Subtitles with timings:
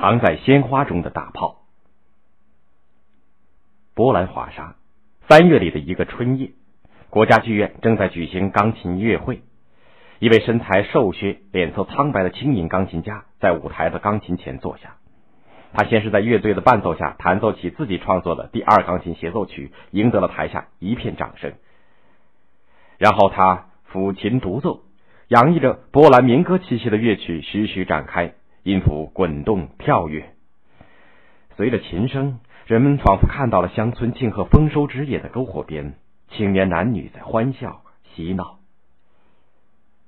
[0.00, 1.62] 藏在鲜花中的大炮。
[3.94, 4.76] 波兰华沙
[5.28, 6.52] 三月里的一个春夜，
[7.10, 9.42] 国家剧院正在举行钢琴音乐会。
[10.20, 14.96] 一位身材瘦削、脸色苍白的轻盈钢琴家在舞台的钢琴前坐下。
[15.72, 21.54] 他先是在乐队的伴奏下弹奏起自己创作的第二钢琴协奏曲，赢得了台下一片掌声。
[22.98, 24.82] 然后他抚琴独奏，
[25.26, 28.34] 洋溢着波兰民歌气息的乐曲徐徐展开，
[28.68, 30.34] 音符滚动跳跃。
[31.56, 35.94] 随着琴声，人们仿佛看到了乡村庆贺丰收之夜的篝火边，
[36.28, 37.80] 青年男女在欢笑
[38.14, 38.58] 嬉闹。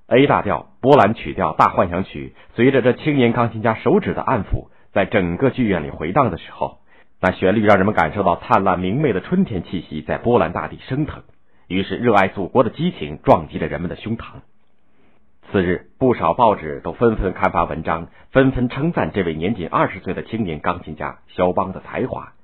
[0.09, 6.81] A 大调波兰曲调大幻想曲，随着这青年钢琴家手指的按抚，在整个剧院里回荡的时候，
[7.19, 11.23] 那旋律让人们感受到灿烂明媚的春天气息在波兰大地升腾。
[11.67, 14.43] 于是，热爱祖国的激情撞击着人们的胸膛。
[15.51, 22.35] 次日，不少报纸都纷纷刊发文章，纷纷称赞这位年仅二十岁的青年钢琴家肖邦的才华。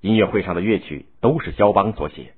[0.00, 2.32] 音乐会上的乐曲都是肖邦所写。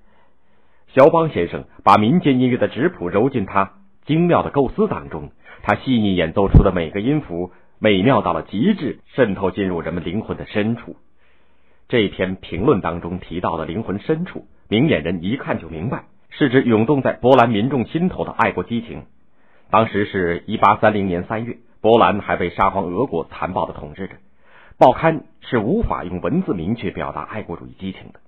[0.89, 3.73] 肖邦先生把民间音乐的质朴揉进他。
[4.05, 5.31] 精妙的构思当中，
[5.63, 10.97] 他细腻演奏出的每个音符美妙到了极致，渗透进入人们灵魂的深处。
[11.89, 19.05] 这篇评论当中提到的灵魂深处，明眼人一看就明白，是指涌动在波兰民众心头的爱国激情。
[19.75, 24.15] 当时是一八三零年三月，波兰还被沙皇俄国残暴的统治着，
[24.79, 28.21] 报刊是无法用文字明确表达爱国主义激情的。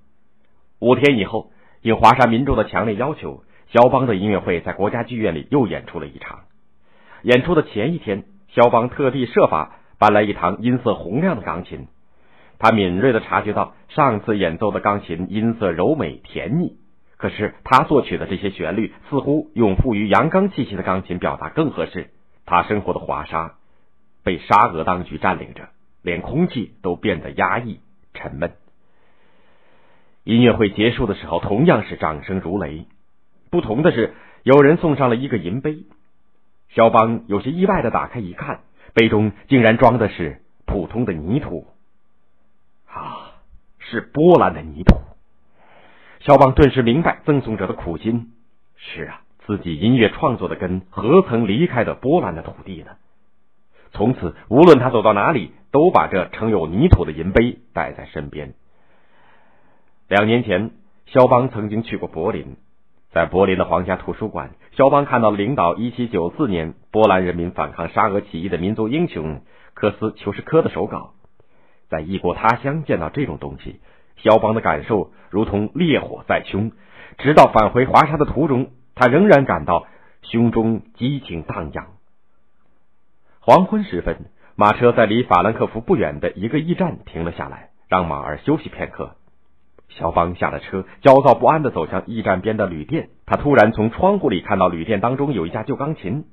[0.80, 1.52] 五天以后，
[1.82, 3.44] 应华沙民众的强烈要求。
[3.68, 6.40] 肖邦的音乐会在国家剧院里又演出了一场。
[7.22, 11.86] 演出的前一天，肖邦特地设法搬来一堂音色洪亮的钢琴。
[12.58, 16.76] 他敏锐地察觉到上次演奏的钢琴音色柔美甜腻，
[17.16, 22.10] 可是他作曲的这些旋律似乎用富于阳刚气息的钢琴表达更合适。
[22.44, 23.54] 他生活的华沙
[24.22, 25.68] 被沙俄当局占领着，
[26.02, 27.80] 连空气都变得压抑
[28.14, 28.52] 沉闷。
[30.24, 32.86] 音乐会结束的时候，同样是掌声如雷。
[33.50, 35.84] 不同的是，有人送上了一个银杯。
[36.68, 38.60] 肖邦有些意外的打开一看，
[38.92, 41.66] 杯中竟然装的是普通的泥土。
[42.88, 43.32] 啊，
[43.78, 44.96] 是波兰的泥土！
[46.26, 48.32] 肖邦顿时明白赠送者的苦心。
[48.74, 52.96] 是啊，自己音乐创作的根何曾离开的波兰的土地呢？
[53.92, 58.54] 从此，无论他走到哪里，都把这盛有泥土的银杯带在身边。
[60.08, 60.72] 两年前，
[61.06, 62.56] 肖邦曾经去过柏林。
[63.12, 69.42] 在柏林的皇家图书馆，肖邦看到了领导1794年波兰人民反抗沙俄起义的民族英雄
[69.74, 71.12] 科斯丘什科的手稿。
[71.88, 73.78] 在异国他乡见到这种东西，
[74.16, 76.72] 肖邦的感受如同烈火在胸。
[77.18, 79.86] 直到返回华沙的途中，他仍然感到
[80.22, 81.86] 胸中激情荡漾。
[83.40, 89.16] 黄昏时分，马车在离法兰克福不远的一个驿站停了下来，让马儿休息片刻。
[89.88, 93.08] 肖邦下了车，焦躁不安的走向驿站边的旅店。
[93.24, 96.24] 他突然从窗户里看到旅店当中有一架旧钢琴。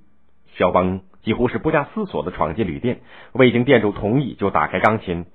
[0.56, 3.02] 肖邦几乎是不加思索的闯进旅店，
[3.32, 5.26] 未经店主同意就打开钢琴。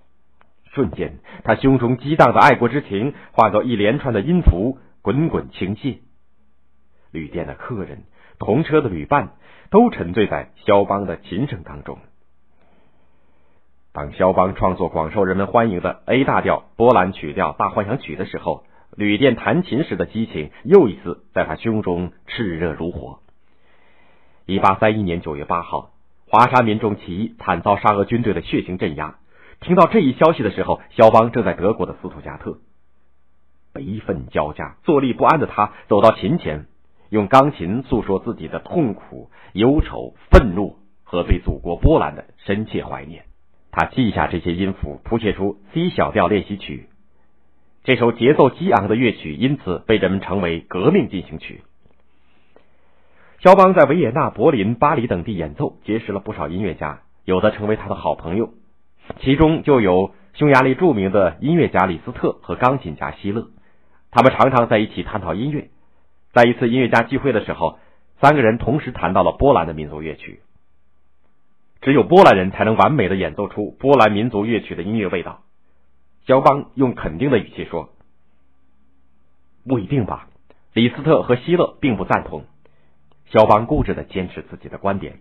[0.73, 5.99] 瞬间，他胸中激荡的爱国之情化作一连串的音符，滚滚倾泻。
[7.11, 8.05] 旅店的客人、
[8.39, 9.33] 同车的旅伴
[9.71, 11.99] 都沉醉在肖邦的琴声当中。
[13.93, 18.65] 当肖邦创作广受人们欢迎的 A 大调波兰曲调大幻想曲的时候，
[18.95, 23.21] 旅店弹琴时的激情又一次在他胸中炽热如火。
[24.45, 25.91] 一八三一年九月八号，
[26.27, 29.18] 华沙民众起义惨遭沙俄军队的血腥镇压。
[29.61, 32.59] 听到这一消息的时候，肖邦正在德国的斯图加特，
[33.73, 36.67] 悲愤交加、坐立不安的他走到琴前，
[37.11, 43.25] 用钢琴诉说自己的痛苦、忧愁、愤怒和对祖国波兰的深切怀念。
[43.71, 46.89] 他记下这些音符，谱写出 C 小调练习曲。
[47.85, 51.63] 这首节奏激昂的乐曲因此被人们称为“革命进行曲”。
[53.41, 58.51] 肖邦在维也纳、柏林、巴黎等地演奏，结识了不少音乐家，有的成为他的好朋友，
[59.21, 63.49] 其中就有匈牙利著名的音乐家李斯特和钢琴家希勒。
[64.10, 65.69] 他们常常在一起探讨音乐。
[66.33, 67.78] 在一次音乐家聚会的时候，
[68.21, 70.41] 三个人同时谈到了波兰的民族乐曲。
[71.81, 75.43] 只有波兰人才能完美的演奏出波兰民族乐曲的音乐味道。
[76.27, 77.91] 肖邦用肯定的语气说
[79.66, 80.28] ：“不一定吧。”
[80.75, 82.45] 李斯特和希勒并不赞同。
[83.27, 85.21] 肖邦固执的坚持自己的观点。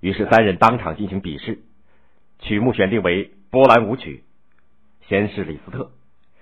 [0.00, 1.60] 于是三人当场进行比试，
[2.42, 4.24] 曲目选定为波兰舞曲。
[5.08, 5.92] 先是李斯特，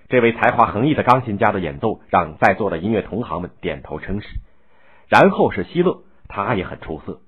[0.08, 4.28] 这位才华横溢的钢琴家的演奏让在座的音乐同行们点头称是。
[5.08, 7.20] 然后是希勒，他也很出色。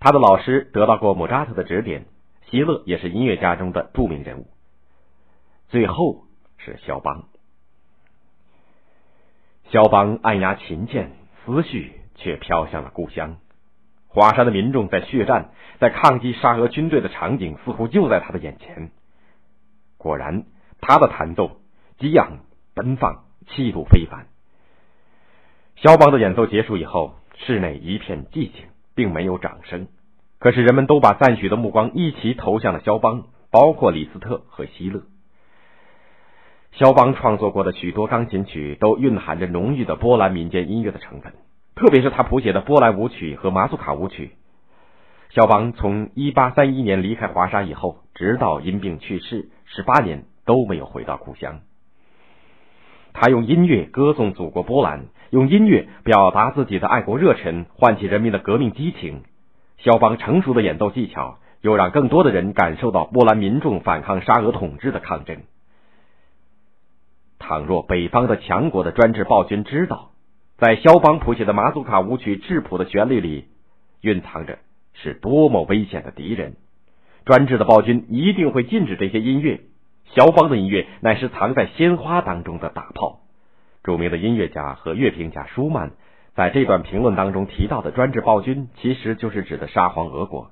[0.00, 2.06] 他的老师得到过莫扎特的指点，
[2.50, 4.48] 希勒也是音乐家中的著名人物。
[5.68, 6.24] 最后
[6.56, 7.24] 是肖邦。
[9.70, 11.10] 肖邦按压琴键，
[11.44, 13.36] 思绪却飘向了故乡。
[14.08, 18.90] 华沙的民众在血战，在抗击沙俄军队的场景似乎就在他的眼前。
[19.96, 20.44] 果然，
[20.80, 21.60] 他的弹奏
[21.98, 22.38] 激昂、
[22.74, 24.26] 奔放、气度非凡。
[25.76, 28.64] 肖邦的演奏结束以后，室内一片寂静，
[28.94, 29.86] 并没有掌声。
[30.38, 35.02] 可是人们都把赞许的目光一齐投向了肖邦，包括李斯特和希勒。
[36.72, 41.34] 肖邦创作过的许多钢琴曲都蕴含着浓郁的波兰民间音乐的成分，
[41.78, 44.32] 特别是他谱写的波兰舞曲和马祖卡舞曲。
[45.30, 51.60] 肖邦从一八三一年离开华沙以后，直到因病去世十八年都没有回到故乡。
[53.12, 59.22] 他用音乐歌颂祖国波兰，用音乐表达自己的爱国热忱，唤起人民的革命激情。
[59.76, 65.42] 肖邦成熟的演奏技巧，又让更多的人感受到波兰民众反抗沙俄统治的抗争。
[67.38, 70.10] 倘若北方的强国的专制暴君知道，
[70.58, 73.46] 在肖邦谱写的马祖卡舞曲质朴的旋律里，
[74.00, 74.58] 蕴藏着
[74.92, 76.56] 是多么危险的敌人，
[77.24, 79.60] 专制的暴君一定会禁止这些音乐。
[80.16, 83.20] 肖邦的音乐乃是藏在鲜花当中的大炮。
[83.84, 85.92] 著名的音乐家和乐评家舒曼
[86.34, 90.50] 在这段评论当中提到的专制暴君，其实就是指的沙皇俄国。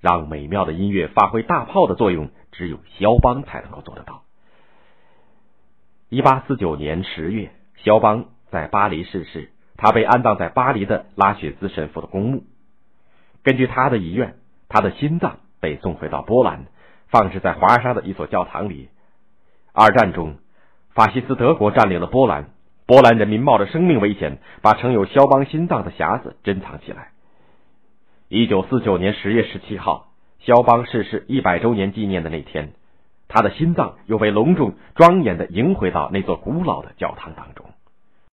[0.00, 4.22] 让美妙的音乐发挥大炮的作用，只有肖邦才能够做得到。
[6.08, 7.50] 一八四九年十月，
[7.82, 9.50] 肖邦在巴黎逝世。
[9.80, 12.42] 他被安葬在巴黎的拉雪兹神父的公墓。
[13.44, 14.34] 根据他的遗愿，
[14.68, 16.66] 他的心脏被送回到波兰，
[17.06, 18.88] 放置在华沙的一所教堂里。
[19.72, 20.38] 二战中，
[20.94, 22.50] 法西斯德国占领了波兰，
[22.86, 27.12] 波兰人民冒着生命危险，把盛有肖邦心脏的匣子珍藏起来。
[28.28, 30.08] 一九四九年十月十七号，
[30.40, 32.72] 肖邦逝世一百周年纪念的那天。
[33.28, 37.66] 他的心脏又被隆重庄严的迎回到那座古老的教堂当中。